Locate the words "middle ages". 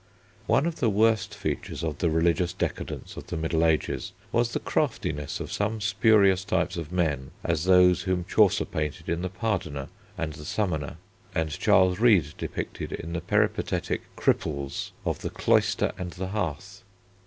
3.37-4.13